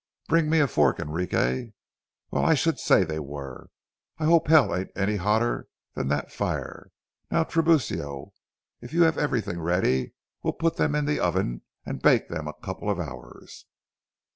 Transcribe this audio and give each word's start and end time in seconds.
Bring 0.27 0.49
me 0.49 0.57
a 0.59 0.67
fork, 0.67 0.99
Enrique. 0.99 1.73
Well, 2.31 2.43
I 2.43 2.55
should 2.55 2.79
say 2.79 3.03
they 3.03 3.19
were. 3.19 3.69
I 4.17 4.25
hope 4.25 4.47
hell 4.47 4.75
ain't 4.75 4.89
any 4.95 5.17
hotter 5.17 5.67
than 5.93 6.07
that 6.07 6.31
fire. 6.31 6.89
Now, 7.29 7.43
Tiburcio, 7.43 8.33
if 8.81 8.93
you 8.93 9.03
have 9.03 9.19
everything 9.19 9.59
ready, 9.61 10.15
we'll 10.41 10.53
put 10.53 10.77
them 10.77 10.95
in 10.95 11.05
the 11.05 11.19
oven, 11.19 11.61
and 11.85 12.01
bake 12.01 12.29
them 12.29 12.47
a 12.47 12.59
couple 12.63 12.89
of 12.89 12.99
hours." 12.99 13.67